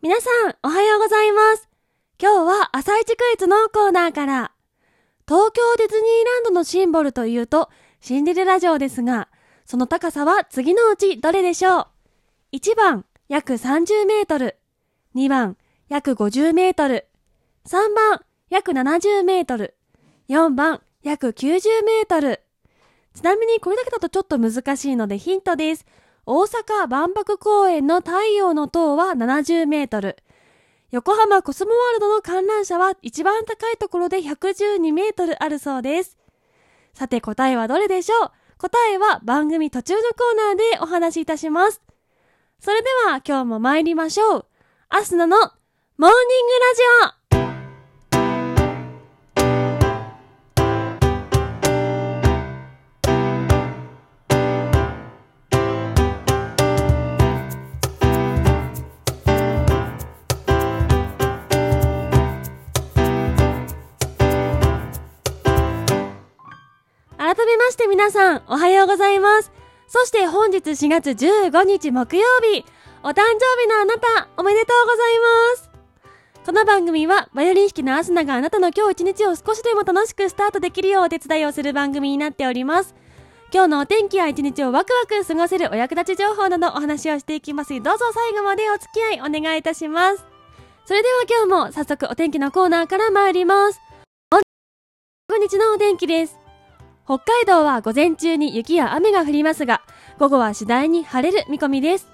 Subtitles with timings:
[0.00, 1.68] 皆さん、おはようございます。
[2.22, 4.52] 今日は朝一クイズのコーナーから。
[5.26, 7.68] 東京ディズニーランドのシンボルというと、
[8.00, 9.26] シンデレラ城ですが、
[9.66, 11.86] その高さは次のうちどれでしょう
[12.52, 14.56] ?1 番、約30メートル。
[15.16, 15.56] 2番、
[15.88, 17.08] 約50メートル。
[17.66, 18.20] 3番、
[18.50, 19.74] 約70メートル。
[20.28, 22.40] 4番、約90メートル。
[23.14, 25.84] ちなみにこれだけだとちょっと難しいのでヒントです。
[26.30, 30.18] 大阪万博公園の太陽の塔は70メートル。
[30.90, 36.18] 横浜コスモワールドの観覧車は一番高いところで112メートルあるそうです。
[36.92, 38.30] さて答えはどれでしょう？
[38.58, 41.80] 答えは番組途中のコーナーでお話しいたします。
[42.60, 44.46] それでは今日も参りましょう。
[44.90, 46.12] アスナのモーニングラ
[47.08, 47.17] ジオ
[67.78, 69.52] して皆さん、おはようございます。
[69.86, 72.64] そして本日4月15日木曜日、
[73.04, 75.18] お誕生日のあなた、おめでとうござい
[75.54, 76.44] ます。
[76.44, 82.96] この番組は、バイオリン弾きのアスナがあなたの今日一日を少しでも楽しくスタートできるようお手伝いをする番組になっております。
[83.54, 87.80] 今日のお天気や一日をワクワク過ごせるお役立ち情報などお話をしていきます。
[87.80, 90.24] どうぞ最後までお付き合いお願いいたします。
[90.84, 93.80] それでは今日も早速お天気のコーナーから参ります。
[95.30, 96.47] 本日のお天気です。
[97.08, 99.80] 北海道は午前中に雪や雨が降りますが、
[100.18, 102.06] 午後は次第に晴れる見込みです。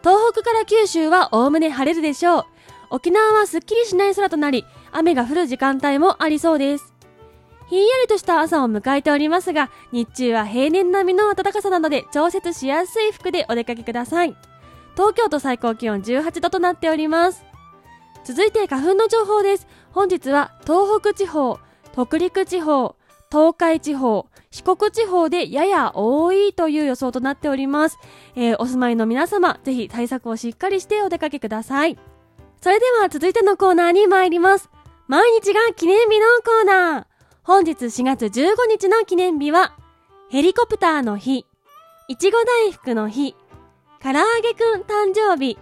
[0.00, 2.44] 東北から九州はおおむね晴れるでしょう。
[2.88, 6.94] 沖縄はすっきりしない空となり、雨が降る時間帯もありそうです。
[7.68, 14.34] ひんやりとした朝を迎えておりますが、日中は平年並みの暖かさなので調節しやすい服でお出かけください。
[14.94, 17.44] 東京都最高気温18度となっております。
[18.24, 19.66] 続いて花粉の情報です。
[19.90, 21.58] 本日は東北地方、
[21.92, 22.96] 北陸地方、
[23.32, 27.98] 東海地方、四国地方でやや多いという予想となっております。
[28.36, 31.96] えーお住まいの皆様、ぜひ対策をしっかりしてお出かけください。
[32.60, 34.68] それでは続いてのコーナーに参ります。
[35.08, 37.06] 毎日が記念日のコーナー。
[37.42, 39.78] 本日4月15日の記念日は、
[40.28, 41.46] ヘリコプターの日、
[42.08, 43.34] いちご大福の日、
[44.02, 45.58] 唐揚げくん誕生日、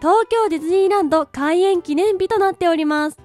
[0.00, 3.21] 東京ディズニーランド開園記念日となっております。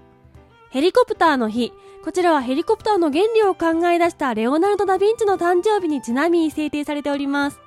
[0.77, 1.73] ヘリコプターの日。
[2.03, 7.59] こちらはヘリコプターの原理を考え出したレオナルド・ダ・ヴィンチの誕生日にちなみに制定されております。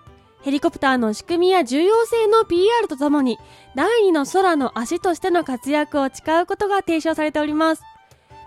[0.43, 3.37] ヘリコプターの仕組みや重要性の PR とともに、
[3.75, 7.83] 第二の空の足としての活躍を誓うことが提唱されております。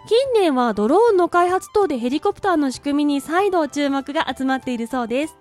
[0.07, 5.35] 近年はドローンの開発等でヘリコプターの仕組みに再度注目が集まっているそうです。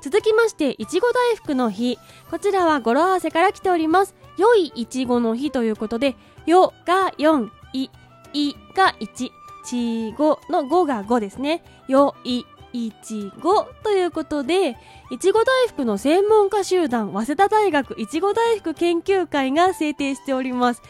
[0.00, 1.98] 続きまして、いちご大福の日。
[2.30, 4.14] こちらは語呂合わせから来ております。
[4.36, 6.14] 良いいちごの日ということで、
[6.46, 7.90] よが4、い、
[8.32, 9.30] いが1、
[9.64, 11.62] ちごの5が5ですね。
[11.88, 14.76] よい、いちごということで、
[15.10, 20.82] いちご大福の専門家集団、早稲田大学いちご大福研究会が制定しております。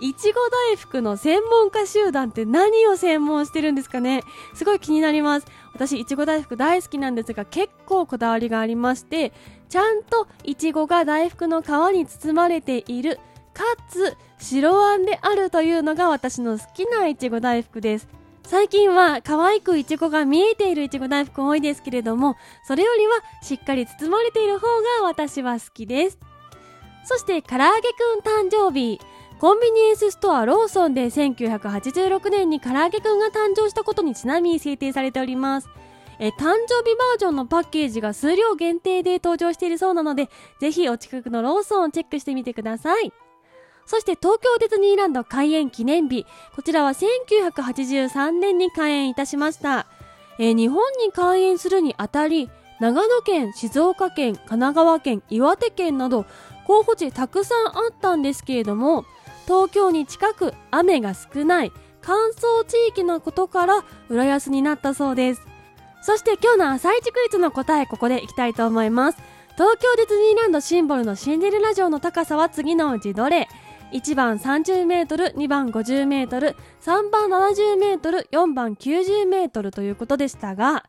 [0.00, 0.40] いちご
[0.72, 4.22] 大福の専門家集団って何を専門してるんですかね？
[4.52, 5.46] すごい気になります。
[5.72, 9.32] 私、いちご大福大好きなんですが、結構こだわりがありまして、
[9.68, 13.18] ちゃんといちごが大福の皮に包まれている、
[13.54, 18.08] かつ白あんであるというのが私の好きないちご大福です。
[18.42, 24.66] 最近は可愛くいちごが見えているいちご大福多いですけれども、それよりはしっかり包まれている方
[25.00, 26.18] が私は好きです。
[27.04, 29.00] そして、唐揚げくん誕生日。
[29.38, 35.68] コンビニエンスストアローソンで1986年に唐揚げくんが誕生したことにちなみに制定されております。
[36.18, 40.28] え誕生日バージョンのパッケージが数量限定で登場しているそうなので、
[40.60, 43.12] ぜひお近くのローソンをチェックしてみてください。
[43.86, 46.26] そして東京ディズニーランド開園記念日。
[46.56, 49.86] こちらは1983年に開園いたしました。
[50.38, 52.50] えー日本に開園するにあたり、
[52.80, 56.26] 長野県、静岡県、神奈川県、岩手県など
[56.66, 59.04] 候補地たくさんあったんですけれども、
[59.46, 65.42] 東京に近く雨が少ない乾燥地域のことから浦安になったそうです。
[66.02, 69.18] そして今日の朝一クイズの答えここでいきたいと思います。
[69.54, 73.48] 東京ディズニーランドシンボルのシンデレラ城の高さは次のうちどれ？
[73.94, 80.84] ?1 番30メートル、2番50メートル、3番70メートル、4番90メートルということでしたが、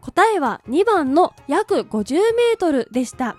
[0.00, 3.36] 答えは2番の約50メートルでした。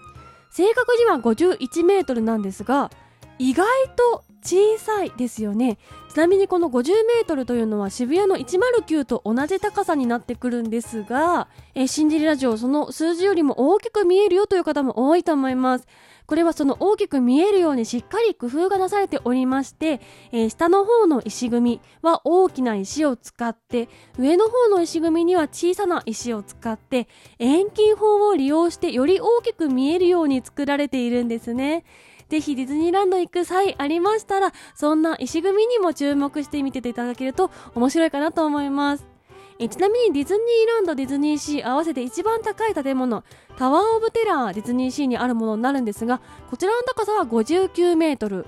[0.52, 2.92] 正確には51メートルなんですが、
[3.40, 3.66] 意外
[3.96, 5.78] と小さいですよね。
[6.14, 15.88] ちなみにこの50メートルというのは渋谷の109と同じ高さになってくるんですが、えーシンデレラ城その数字よりも大きく見えるよという方も多いと思います。
[16.26, 27.08] これはその大きく見えるようにしっかり工夫がなされておりまして、えー、下の方の石組みは大きな石を使って、上の方の石組みには小さな石を使って、
[27.40, 31.84] 遠近法を利用してより大きく見えるように作られているんですね。
[32.30, 39.13] ぜひディズニーランド行く際ありましたら、そんな石組みにも注目してみていただけると面白いかなと思います。
[39.60, 43.24] えちなみにディズニーランド、ディズニーシー合わせて一番高い建物、
[43.58, 48.46] タワーオブテラーディズニーシーにあるものになるんですが、こちらの高さは59メートル。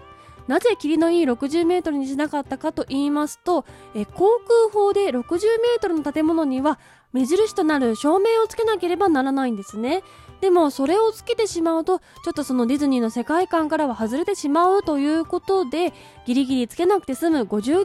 [0.48, 3.66] なぜ霧のいい60メートルにしなかったかと言いますと、
[3.96, 6.80] え航空法で60メートルの建物には
[7.14, 10.04] 目印となる照明をつけなければならないんですね。
[10.42, 15.94] でもそれをつけてしまうとちょっとそのディズニーの世界観からは外れてしまうということで
[16.26, 17.84] ギリギリつけなくて済む59メ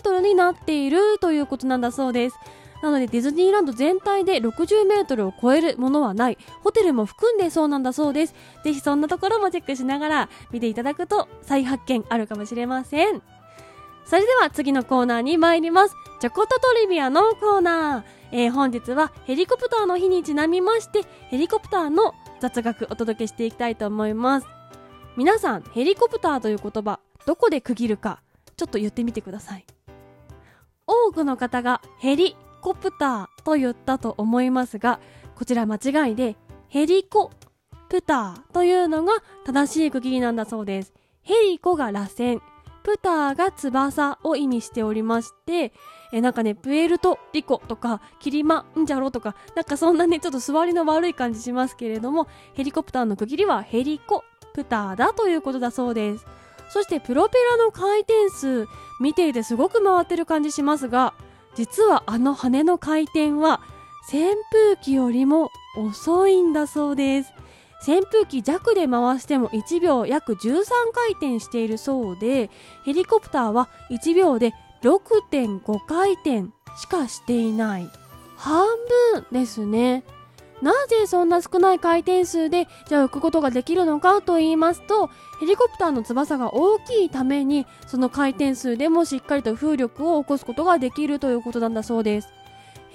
[0.00, 2.36] ートルになっているということなんだそうです。
[2.82, 6.38] なのでディズニーランド全体で60メートルを超えるものはない。
[6.62, 8.34] ホテルも含んでそうなんだそうです。
[8.64, 13.22] ぜひそんなところもチェックしながら見ていただくと再発見あるかもしれません。
[14.06, 15.94] それでは次のコーナーに参ります。
[16.20, 24.46] チョコトトリビアのコーナー、えー、本日はヘリコプターの日にちなみましてヘリコプターの雑学お届けしていきたいと思います。
[25.16, 28.22] 皆さんヘリコプターという言葉どこで区切るか
[28.56, 29.66] ちょっと言ってみてください。
[30.86, 35.00] 多くの方がヘリコプターと言ったと思いますが
[35.34, 36.36] こちら間違いで
[36.68, 37.30] ヘリコ
[37.88, 39.12] プターというのが
[39.44, 40.92] 正しい区切りなんだそうです。
[41.22, 42.40] ヘリコが螺旋。
[42.82, 45.72] プターが翼を意味しておりまして、
[46.12, 54.24] えなんかね、プエルトリコとか、キリマンジャロとか、なんかそんなね、ちょっと座りの悪い感じしますけれども、ヘリコプターの区切りはヘリコ
[54.54, 56.26] プターだということだそうです。
[56.68, 58.66] そしてプロペラの回転数、
[59.00, 61.14] 見ていてすごく回ってる感じしますが、
[61.54, 63.60] 実はあの羽の回転は、
[64.12, 67.32] 扇風機よりも遅いんだそうです。
[67.86, 72.50] 扇風機弱で回しても1秒約13回転しているそうで
[72.84, 76.44] ヘリコプターは1秒で6.5回転
[76.78, 77.90] しかしていない。
[78.36, 78.66] 半
[79.12, 80.02] 分ですね。
[80.62, 85.08] なぜそんな少ない回転数でじゃあ浮くことができるのかと言いますと
[85.40, 92.28] ヘリコプターの翼が大きいためにその回転数でもしっかりと風力を起こすことができるということなんだそうです。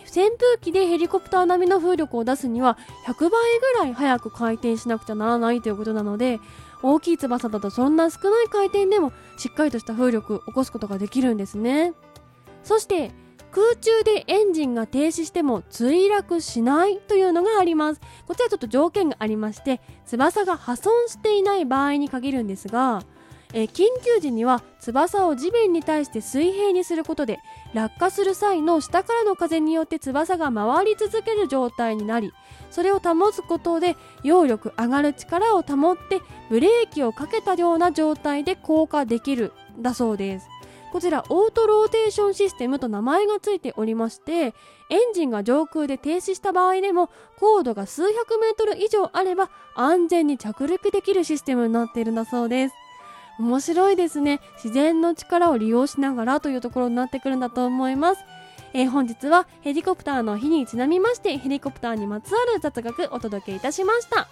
[0.05, 6.39] 扇風機でヘリコプター並みの風力を出すには100倍ぐらい速く回転しなくちゃならないということなので
[6.81, 11.93] 大きい翼だとそんな少ない回転でもしっかりとした風力を起こすことができるんですね。
[12.63, 13.11] そして
[13.51, 18.01] 空中でエンジンが停止しても墜落しないというのがあります。
[18.27, 23.01] こちらちょっと条件がありまして翼が破損していない場合に限るんですが
[23.53, 27.39] え、緊急時には翼を地面に対して水平にすることで
[27.73, 32.33] 落下する際の下からの風によって翼が回り続ける状態になり
[32.71, 40.47] それを保つことで揚力上がる力を保ってブレーキをかけたような状態で降下できるだそうです。
[40.95, 44.53] こちらオートローテーションシステムと名前がついておりましてエン
[45.13, 52.75] ジンが上空で停止した場合でも高度が数百メートル以上あれば安全に着陸できるシステムになっているんだそうです。
[53.39, 54.39] 面白いですね。
[54.63, 58.23] 自然の力を利用しながらというところになってくるんだと思います。
[58.73, 64.27] えー、本日はヘリコプターの日にちなみましてヘリコプターにまつわる雑学お届けいたしました。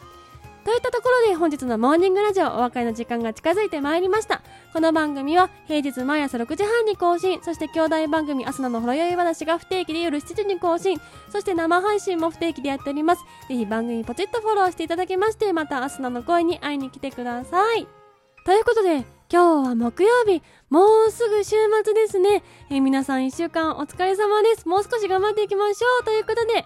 [0.65, 4.41] といったところで本日のモーニングラジオお別れの時間が近づいてまいりました。
[4.71, 10.98] この番組は平日毎朝6時半に更新そして兄弟番組アスナのほろ酔い話が不定期で夜7時に更新
[11.29, 13.24] そして生配信も不定期でやっております。
[13.50, 18.02] ぜひ番組ポチッとフォローしていただきましてまたアスナの声に会いに来てください。
[18.45, 22.43] ということで、今日は木曜日、もうすぐ週末ですね。
[22.69, 24.67] えー、皆さん一週間お疲れ様です。
[24.67, 26.65] もう少し頑張っていきましょうということで、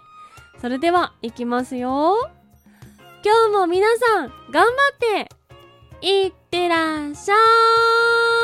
[0.60, 2.32] それでは、いきますよ。
[3.24, 5.28] 今日も皆さん、頑張っ
[6.02, 8.37] て、いってらっしゃい